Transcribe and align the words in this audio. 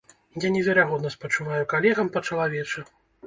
Я 0.45 0.49
неверагодна 0.53 1.11
спачуваю 1.17 1.67
калегам 1.75 2.11
па-чалавечы. 2.17 2.87